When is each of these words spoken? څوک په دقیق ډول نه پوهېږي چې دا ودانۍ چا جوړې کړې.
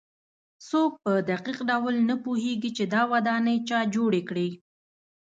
څوک 0.67 0.91
په 1.03 1.11
دقیق 1.29 1.59
ډول 1.69 1.95
نه 2.09 2.15
پوهېږي 2.25 2.71
چې 2.77 2.83
دا 2.93 3.01
ودانۍ 3.13 3.57
چا 3.69 3.79
جوړې 3.95 4.21
کړې. 4.29 4.49